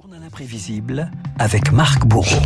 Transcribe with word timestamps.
Journal 0.00 0.22
imprévisible 0.24 1.10
avec 1.38 1.72
Marc 1.72 2.06
Bourreau. 2.06 2.40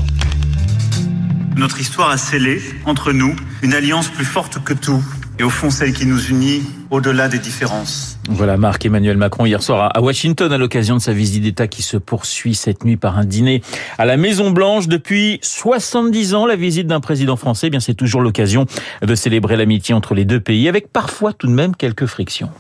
Notre 1.56 1.78
histoire 1.78 2.10
a 2.10 2.16
scellé 2.16 2.60
entre 2.84 3.12
nous 3.12 3.36
une 3.62 3.74
alliance 3.74 4.08
plus 4.08 4.24
forte 4.24 4.64
que 4.64 4.72
tout 4.72 5.04
et 5.38 5.44
au 5.44 5.50
fond 5.50 5.70
celle 5.70 5.92
qui 5.92 6.04
nous 6.06 6.18
unit 6.30 6.62
au-delà 6.90 7.28
des 7.28 7.38
différences. 7.38 8.18
Voilà 8.28 8.56
Marc 8.56 8.84
Emmanuel 8.86 9.16
Macron 9.18 9.46
hier 9.46 9.62
soir 9.62 9.92
à 9.94 10.00
Washington 10.00 10.52
à 10.52 10.58
l'occasion 10.58 10.96
de 10.96 11.00
sa 11.00 11.12
visite 11.12 11.44
d'État 11.44 11.68
qui 11.68 11.82
se 11.82 11.96
poursuit 11.96 12.56
cette 12.56 12.84
nuit 12.84 12.96
par 12.96 13.18
un 13.18 13.24
dîner 13.24 13.62
à 13.98 14.04
la 14.04 14.16
Maison 14.16 14.50
Blanche. 14.50 14.88
Depuis 14.88 15.38
70 15.42 16.34
ans, 16.34 16.46
la 16.46 16.56
visite 16.56 16.88
d'un 16.88 17.00
président 17.00 17.36
français, 17.36 17.68
eh 17.68 17.70
bien 17.70 17.80
c'est 17.80 17.94
toujours 17.94 18.22
l'occasion 18.22 18.66
de 19.02 19.14
célébrer 19.14 19.56
l'amitié 19.56 19.94
entre 19.94 20.14
les 20.14 20.24
deux 20.24 20.40
pays 20.40 20.68
avec 20.68 20.92
parfois 20.92 21.32
tout 21.32 21.46
de 21.46 21.52
même 21.52 21.76
quelques 21.76 22.06
frictions. 22.06 22.50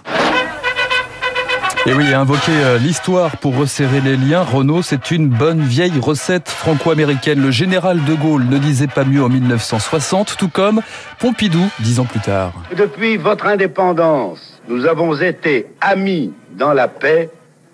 Et 1.86 1.92
oui, 1.92 2.14
invoquer 2.14 2.50
euh, 2.50 2.78
l'histoire 2.78 3.36
pour 3.36 3.58
resserrer 3.58 4.00
les 4.00 4.16
liens, 4.16 4.40
Renault, 4.40 4.80
c'est 4.80 5.10
une 5.10 5.28
bonne 5.28 5.60
vieille 5.60 5.98
recette 6.00 6.48
franco-américaine. 6.48 7.42
Le 7.42 7.50
général 7.50 8.02
de 8.04 8.14
Gaulle 8.14 8.44
ne 8.44 8.56
disait 8.56 8.86
pas 8.86 9.04
mieux 9.04 9.22
en 9.22 9.28
1960, 9.28 10.36
tout 10.38 10.48
comme 10.48 10.80
Pompidou 11.18 11.62
dix 11.80 12.00
ans 12.00 12.06
plus 12.06 12.20
tard. 12.20 12.54
Depuis 12.74 13.18
votre 13.18 13.46
indépendance, 13.46 14.62
nous 14.66 14.86
avons 14.86 15.14
été 15.20 15.66
amis 15.82 16.32
dans 16.52 16.72
la 16.72 16.88
paix, 16.88 17.28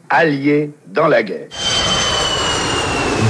alliés 0.08 0.72
dans 0.88 1.06
la 1.06 1.22
guerre 1.22 1.46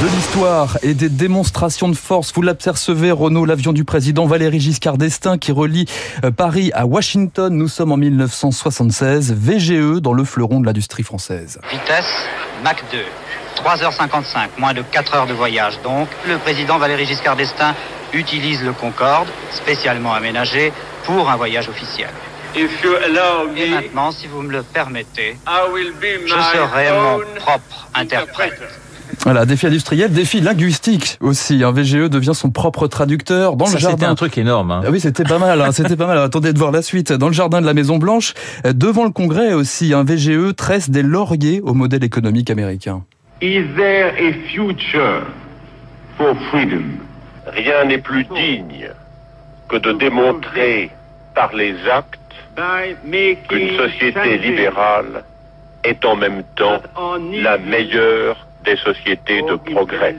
de 0.00 0.06
l'histoire 0.06 0.78
et 0.82 0.94
des 0.94 1.10
démonstrations 1.10 1.88
de 1.88 1.94
force. 1.94 2.32
Vous 2.32 2.40
l'apercevez, 2.40 3.10
Renault, 3.10 3.44
l'avion 3.44 3.74
du 3.74 3.84
président 3.84 4.24
Valéry 4.24 4.58
Giscard 4.58 4.96
d'Estaing 4.96 5.36
qui 5.36 5.52
relie 5.52 5.84
euh, 6.24 6.30
Paris 6.30 6.70
à 6.74 6.86
Washington. 6.86 7.54
Nous 7.54 7.68
sommes 7.68 7.92
en 7.92 7.98
1976. 7.98 9.34
VGE 9.34 10.00
dans 10.00 10.14
le 10.14 10.24
fleuron 10.24 10.60
de 10.60 10.66
l'industrie 10.66 11.02
française. 11.02 11.60
Vitesse 11.70 12.26
Mach 12.64 12.76
2. 12.90 12.98
3h55, 13.62 14.48
moins 14.58 14.72
de 14.72 14.80
4 14.80 15.14
heures 15.14 15.26
de 15.26 15.34
voyage. 15.34 15.78
Donc, 15.82 16.08
le 16.26 16.38
président 16.38 16.78
Valéry 16.78 17.04
Giscard 17.04 17.36
d'Estaing 17.36 17.74
utilise 18.14 18.62
le 18.62 18.72
Concorde, 18.72 19.28
spécialement 19.52 20.14
aménagé, 20.14 20.72
pour 21.04 21.28
un 21.28 21.36
voyage 21.36 21.68
officiel. 21.68 22.08
Et 22.54 22.66
maintenant, 23.68 24.12
si 24.12 24.28
vous 24.28 24.40
me 24.40 24.50
le 24.50 24.62
permettez, 24.62 25.36
je 25.46 26.32
serai 26.32 26.90
mon 26.90 27.20
propre 27.36 27.88
interprète. 27.94 28.60
Voilà, 29.20 29.46
défi 29.46 29.66
industriel, 29.66 30.12
défi 30.12 30.40
linguistique 30.40 31.18
aussi. 31.20 31.62
Un 31.64 31.72
VGE 31.72 32.08
devient 32.08 32.34
son 32.34 32.50
propre 32.50 32.86
traducteur 32.86 33.56
dans 33.56 33.66
le 33.66 33.78
jardin. 33.78 33.96
C'était 33.96 34.06
un 34.06 34.14
truc 34.14 34.38
énorme. 34.38 34.70
Hein. 34.70 34.82
Ah 34.84 34.90
oui, 34.90 35.00
c'était 35.00 35.24
pas 35.24 35.38
mal. 35.38 35.60
Hein, 35.60 35.72
c'était 35.72 35.96
pas 35.96 36.06
mal. 36.06 36.18
Attendez 36.18 36.52
de 36.52 36.58
voir 36.58 36.72
la 36.72 36.82
suite. 36.82 37.12
Dans 37.12 37.28
le 37.28 37.32
jardin 37.32 37.60
de 37.60 37.66
la 37.66 37.74
Maison 37.74 37.98
Blanche, 37.98 38.34
devant 38.64 39.04
le 39.04 39.10
Congrès 39.10 39.52
aussi, 39.52 39.92
un 39.94 40.04
VGE 40.04 40.54
tresse 40.56 40.90
des 40.90 41.02
lauriers 41.02 41.60
au 41.62 41.74
modèle 41.74 42.04
économique 42.04 42.50
américain. 42.50 43.04
Is 43.42 43.64
there 43.76 44.12
a 44.18 44.32
future 44.52 45.22
for 46.16 46.36
freedom? 46.50 46.98
Rien 47.46 47.86
n'est 47.86 47.98
plus 47.98 48.24
digne 48.24 48.90
que 49.68 49.76
de 49.76 49.92
démontrer 49.92 50.90
par 51.34 51.54
les 51.54 51.74
actes 51.90 52.20
qu'une 53.48 53.76
société 53.76 54.38
libérale 54.38 55.24
est 55.84 56.04
en 56.04 56.16
même 56.16 56.42
temps 56.56 56.80
la 57.32 57.58
meilleure 57.58 58.46
des 58.64 58.76
sociétés 58.76 59.42
de 59.42 59.56
progrès. 59.56 60.16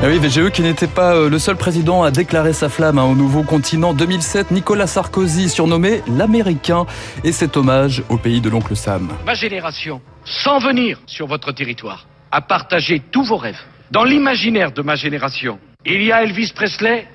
Ah 0.00 0.06
oui, 0.06 0.18
VGE 0.18 0.50
qui 0.50 0.62
n'était 0.62 0.86
pas 0.86 1.16
euh, 1.16 1.28
le 1.28 1.40
seul 1.40 1.56
président 1.56 2.04
à 2.04 2.12
déclarer 2.12 2.52
sa 2.52 2.68
flamme 2.68 2.98
hein, 2.98 3.04
au 3.04 3.16
nouveau 3.16 3.42
continent. 3.42 3.92
2007, 3.94 4.52
Nicolas 4.52 4.86
Sarkozy, 4.86 5.48
surnommé 5.48 6.02
l'Américain, 6.06 6.86
et 7.24 7.32
cet 7.32 7.56
hommage 7.56 8.04
au 8.08 8.16
pays 8.16 8.40
de 8.40 8.48
l'oncle 8.48 8.76
Sam. 8.76 9.08
Ma 9.26 9.34
génération, 9.34 10.00
sans 10.24 10.60
venir 10.60 11.00
sur 11.06 11.26
votre 11.26 11.50
territoire, 11.50 12.06
a 12.30 12.40
partagé 12.40 13.00
tous 13.10 13.24
vos 13.24 13.38
rêves. 13.38 13.60
Dans 13.90 14.04
l'imaginaire 14.04 14.70
de 14.70 14.82
ma 14.82 14.94
génération, 14.94 15.58
il 15.84 16.02
y 16.04 16.12
a 16.12 16.22
Elvis 16.22 16.52
Presley, 16.54 17.08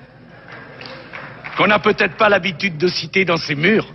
qu'on 1.56 1.68
n'a 1.68 1.78
peut-être 1.78 2.16
pas 2.16 2.28
l'habitude 2.28 2.76
de 2.76 2.88
citer 2.88 3.24
dans 3.24 3.38
ses 3.38 3.54
murs, 3.54 3.86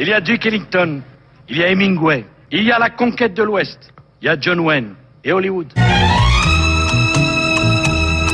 il 0.00 0.06
y 0.06 0.12
a 0.12 0.20
Duke 0.20 0.46
Ellington, 0.46 1.00
il 1.48 1.58
y 1.58 1.62
a 1.64 1.68
Hemingway, 1.68 2.24
il 2.52 2.62
y 2.62 2.70
a 2.70 2.78
la 2.78 2.88
conquête 2.88 3.34
de 3.34 3.42
l'Ouest, 3.42 3.92
il 4.22 4.26
y 4.26 4.28
a 4.28 4.36
John 4.40 4.60
Wayne 4.60 4.94
et 5.24 5.32
Hollywood. 5.32 5.66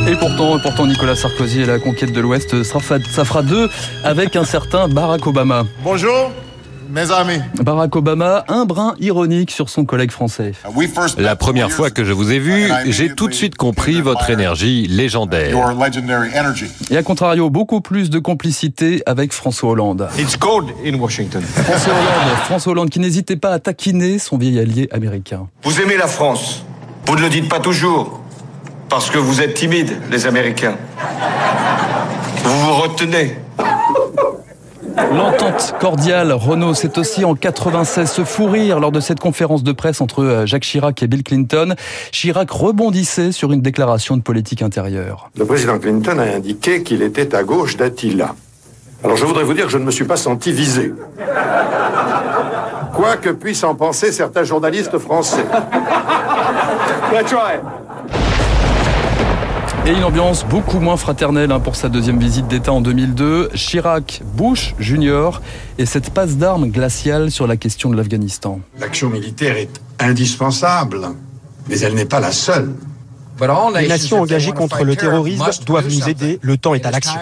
Et 0.06 0.14
pourtant, 0.16 0.58
pourtant 0.58 0.86
Nicolas 0.86 1.16
Sarkozy 1.16 1.62
et 1.62 1.66
la 1.66 1.78
conquête 1.78 2.12
de 2.12 2.20
l'Ouest, 2.20 2.62
ça 2.62 2.80
fera 2.80 3.42
deux 3.42 3.70
avec 4.04 4.36
un 4.36 4.44
certain 4.44 4.88
Barack 4.88 5.26
Obama. 5.26 5.64
Bonjour 5.82 6.30
mes 6.88 7.10
amis. 7.10 7.40
Barack 7.62 7.94
Obama, 7.96 8.44
un 8.48 8.64
brin 8.64 8.94
ironique 8.98 9.50
sur 9.50 9.68
son 9.68 9.84
collègue 9.84 10.10
français. 10.10 10.52
La 11.18 11.36
première 11.36 11.70
fois 11.70 11.90
que 11.90 12.04
je 12.04 12.12
vous 12.12 12.32
ai 12.32 12.38
vu, 12.38 12.70
j'ai 12.86 13.14
tout 13.14 13.28
de 13.28 13.34
suite 13.34 13.56
compris 13.56 14.00
votre 14.00 14.30
énergie 14.30 14.86
légendaire. 14.88 15.56
Et 16.90 16.96
à 16.96 17.02
contrario, 17.02 17.50
beaucoup 17.50 17.80
plus 17.80 18.10
de 18.10 18.18
complicité 18.18 19.02
avec 19.06 19.32
François 19.32 19.70
Hollande. 19.70 20.08
François 20.10 21.92
Hollande, 21.92 22.36
François 22.44 22.72
Hollande 22.72 22.90
qui 22.90 23.00
n'hésitait 23.00 23.36
pas 23.36 23.50
à 23.50 23.58
taquiner 23.58 24.18
son 24.18 24.38
vieil 24.38 24.58
allié 24.58 24.88
américain. 24.92 25.48
Vous 25.62 25.80
aimez 25.80 25.96
la 25.96 26.06
France. 26.06 26.64
Vous 27.06 27.16
ne 27.16 27.20
le 27.20 27.28
dites 27.28 27.48
pas 27.48 27.60
toujours. 27.60 28.20
Parce 28.88 29.10
que 29.10 29.18
vous 29.18 29.40
êtes 29.40 29.54
timide, 29.54 29.96
les 30.10 30.26
Américains. 30.26 30.76
Vous 32.44 32.60
vous 32.60 32.72
retenez. 32.74 33.36
L'entente 34.96 35.74
cordiale, 35.80 36.32
Renault, 36.32 36.74
c'est 36.74 36.98
aussi 36.98 37.24
en 37.24 37.34
96 37.34 38.10
ce 38.10 38.24
fou 38.24 38.46
rire 38.46 38.78
lors 38.80 38.92
de 38.92 39.00
cette 39.00 39.18
conférence 39.18 39.62
de 39.62 39.72
presse 39.72 40.00
entre 40.00 40.22
euh, 40.22 40.46
Jacques 40.46 40.62
Chirac 40.62 41.02
et 41.02 41.06
Bill 41.06 41.22
Clinton. 41.22 41.74
Chirac 42.12 42.50
rebondissait 42.50 43.32
sur 43.32 43.52
une 43.52 43.60
déclaration 43.60 44.16
de 44.16 44.22
politique 44.22 44.62
intérieure. 44.62 45.30
Le 45.36 45.44
président 45.44 45.78
Clinton 45.78 46.18
a 46.18 46.24
indiqué 46.24 46.82
qu'il 46.82 47.02
était 47.02 47.34
à 47.34 47.42
gauche 47.42 47.76
d'Attila. 47.76 48.34
Alors 49.02 49.16
je 49.16 49.24
voudrais 49.24 49.44
vous 49.44 49.54
dire 49.54 49.66
que 49.66 49.72
je 49.72 49.78
ne 49.78 49.84
me 49.84 49.90
suis 49.90 50.04
pas 50.04 50.16
senti 50.16 50.52
visé. 50.52 50.92
Quoi 52.94 53.16
que 53.16 53.30
puissent 53.30 53.64
en 53.64 53.74
penser 53.74 54.12
certains 54.12 54.44
journalistes 54.44 54.98
français. 54.98 55.44
Et 59.86 59.92
une 59.92 60.04
ambiance 60.04 60.46
beaucoup 60.46 60.80
moins 60.80 60.96
fraternelle 60.96 61.52
hein, 61.52 61.60
pour 61.60 61.76
sa 61.76 61.90
deuxième 61.90 62.18
visite 62.18 62.48
d'État 62.48 62.72
en 62.72 62.80
2002. 62.80 63.50
Chirac, 63.54 64.22
Bush 64.34 64.74
Junior 64.78 65.42
et 65.76 65.84
cette 65.84 66.08
passe 66.08 66.38
d'armes 66.38 66.70
glaciale 66.70 67.30
sur 67.30 67.46
la 67.46 67.58
question 67.58 67.90
de 67.90 67.96
l'Afghanistan. 67.96 68.60
L'action 68.78 69.10
militaire 69.10 69.58
est 69.58 69.82
indispensable, 70.00 71.08
mais 71.68 71.78
elle 71.80 71.92
n'est 71.92 72.06
pas 72.06 72.20
la 72.20 72.32
seule. 72.32 72.72
Les 73.74 73.88
nations 73.88 74.22
engagées 74.22 74.52
contre 74.52 74.84
le 74.84 74.96
terrorisme 74.96 75.50
doivent 75.66 75.92
nous 75.92 76.08
aider. 76.08 76.38
Le 76.40 76.56
temps 76.56 76.74
est 76.74 76.86
à 76.86 76.90
l'action. 76.90 77.20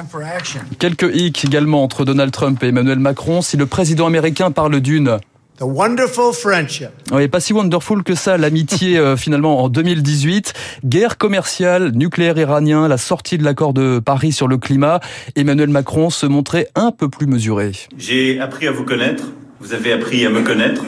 Quelques 0.79 1.11
hicks 1.13 1.45
également 1.45 1.83
entre 1.83 2.05
Donald 2.05 2.31
Trump 2.31 2.63
et 2.63 2.69
Emmanuel 2.69 2.99
Macron. 2.99 3.43
Si 3.43 3.57
le 3.57 3.67
président 3.67 4.07
américain 4.07 4.51
parle 4.51 4.81
d'une 4.81 5.19
The 5.63 5.65
wonderful 5.65 6.33
friendship. 6.33 6.89
Oui, 7.13 7.29
pas 7.29 7.39
si 7.39 7.53
wonderful 7.53 8.03
que 8.03 8.17
ça, 8.17 8.37
l'amitié 8.37 8.99
euh, 8.99 9.17
finalement 9.17 9.63
en 9.63 9.69
2018. 9.69 10.55
Guerre 10.85 11.19
commerciale, 11.19 11.93
nucléaire 11.95 12.37
iranien, 12.37 12.89
la 12.89 12.99
sortie 12.99 13.39
de 13.39 13.45
l'accord 13.45 13.73
de 13.73 14.01
Paris 14.01 14.33
sur 14.33 14.49
le 14.49 14.59
climat. 14.59 14.99
Emmanuel 15.37 15.69
Macron 15.69 16.11
se 16.11 16.27
montrait 16.27 16.67
un 16.75 16.91
peu 16.91 17.09
plus 17.09 17.29
mesuré. 17.29 17.71
J'ai 17.97 18.41
appris 18.41 18.67
à 18.67 18.73
vous 18.73 18.83
connaître, 18.83 19.31
vous 19.61 19.73
avez 19.73 19.93
appris 19.93 20.27
à 20.27 20.31
me 20.31 20.43
connaître. 20.43 20.85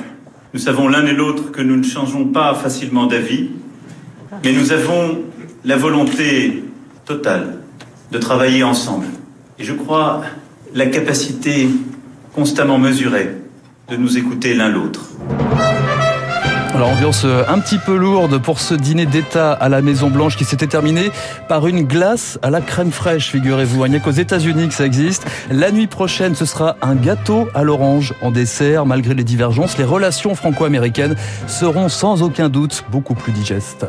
Nous 0.54 0.60
savons 0.60 0.88
l'un 0.88 1.06
et 1.06 1.12
l'autre 1.12 1.52
que 1.52 1.62
nous 1.62 1.76
ne 1.76 1.84
changeons 1.84 2.24
pas 2.24 2.52
facilement 2.56 3.06
d'avis, 3.06 3.50
mais 4.42 4.50
nous 4.50 4.72
avons 4.72 5.20
la 5.64 5.76
volonté 5.76 6.64
totale 7.04 7.58
de 8.10 8.18
travailler 8.18 8.64
ensemble. 8.64 9.06
Et 9.60 9.62
je 9.62 9.72
crois 9.72 10.22
la 10.74 10.86
capacité 10.86 11.68
constamment 12.34 12.78
mesurée 12.78 13.43
de 13.88 13.96
nous 13.96 14.16
écouter 14.16 14.54
l'un 14.54 14.68
l'autre. 14.68 15.00
Alors 16.74 16.88
ambiance 16.88 17.22
euh, 17.24 17.44
un 17.48 17.60
petit 17.60 17.78
peu 17.78 17.96
lourde 17.96 18.42
pour 18.42 18.58
ce 18.58 18.74
dîner 18.74 19.06
d'État 19.06 19.52
à 19.52 19.68
la 19.68 19.80
Maison 19.80 20.10
Blanche 20.10 20.36
qui 20.36 20.44
s'était 20.44 20.66
terminé 20.66 21.12
par 21.48 21.68
une 21.68 21.82
glace 21.82 22.36
à 22.42 22.50
la 22.50 22.60
crème 22.60 22.90
fraîche, 22.90 23.30
figurez-vous. 23.30 23.86
Il 23.86 23.90
n'y 23.90 23.96
a 23.96 24.00
qu'aux 24.00 24.10
États-Unis 24.10 24.68
que 24.68 24.74
ça 24.74 24.84
existe. 24.84 25.24
La 25.50 25.70
nuit 25.70 25.86
prochaine, 25.86 26.34
ce 26.34 26.46
sera 26.46 26.76
un 26.82 26.96
gâteau 26.96 27.46
à 27.54 27.62
l'orange 27.62 28.14
en 28.22 28.32
dessert. 28.32 28.86
Malgré 28.86 29.14
les 29.14 29.22
divergences, 29.22 29.78
les 29.78 29.84
relations 29.84 30.34
franco-américaines 30.34 31.14
seront 31.46 31.88
sans 31.88 32.22
aucun 32.22 32.48
doute 32.48 32.84
beaucoup 32.90 33.14
plus 33.14 33.32
digestes. 33.32 33.86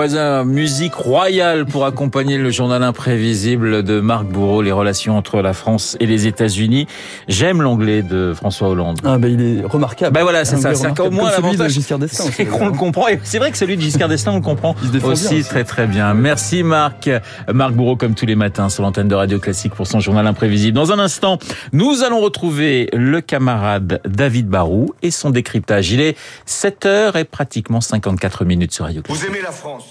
Voisin, 0.00 0.44
musique 0.44 0.94
royale 0.94 1.66
pour 1.66 1.84
accompagner 1.84 2.38
le 2.38 2.48
journal 2.48 2.82
imprévisible 2.82 3.82
de 3.82 4.00
Marc 4.00 4.24
Bourreau, 4.24 4.62
les 4.62 4.72
relations 4.72 5.14
entre 5.18 5.42
la 5.42 5.52
France 5.52 5.98
et 6.00 6.06
les 6.06 6.26
États-Unis. 6.26 6.86
J'aime 7.28 7.60
l'anglais 7.60 8.00
de 8.00 8.32
François 8.34 8.70
Hollande. 8.70 8.98
Ah 9.04 9.18
ben 9.18 9.30
il 9.30 9.58
est 9.58 9.62
remarquable. 9.62 10.14
Ben 10.14 10.22
voilà, 10.22 10.46
c'est 10.46 10.56
ça. 10.56 10.74
C'est 10.74 10.98
au 11.00 11.10
moins 11.10 11.30
l'avantage. 11.30 11.78
C'est 12.08 12.46
qu'on 12.46 12.68
le 12.68 12.72
comprend. 12.72 13.08
Et 13.08 13.20
c'est 13.24 13.36
vrai 13.36 13.50
que 13.50 13.58
celui 13.58 13.76
de 13.76 13.82
Giscard 13.82 14.08
d'Estaing, 14.08 14.32
on 14.32 14.36
le 14.36 14.40
comprend 14.40 14.74
aussi, 15.04 15.26
aussi 15.26 15.44
très 15.44 15.64
très 15.64 15.86
bien. 15.86 16.14
Merci 16.14 16.62
Marc. 16.62 17.10
Marc 17.52 17.74
Bourreau, 17.74 17.96
comme 17.96 18.14
tous 18.14 18.24
les 18.24 18.36
matins, 18.36 18.70
sur 18.70 18.82
l'antenne 18.82 19.08
de 19.08 19.14
Radio 19.14 19.38
Classique 19.38 19.74
pour 19.74 19.86
son 19.86 20.00
journal 20.00 20.26
imprévisible. 20.26 20.74
Dans 20.74 20.92
un 20.92 20.98
instant, 20.98 21.38
nous 21.74 22.02
allons 22.04 22.20
retrouver 22.20 22.88
le 22.94 23.20
camarade 23.20 24.00
David 24.06 24.48
Barou 24.48 24.94
et 25.02 25.10
son 25.10 25.28
décryptage. 25.28 25.92
Il 25.92 26.00
est 26.00 26.16
7h 26.48 27.18
et 27.18 27.24
pratiquement 27.24 27.82
54 27.82 28.46
minutes 28.46 28.72
sur 28.72 28.86
Radio 28.86 29.02
Classique. 29.02 29.22
Vous 29.22 29.30
aimez 29.30 29.42
la 29.42 29.52
France 29.52 29.89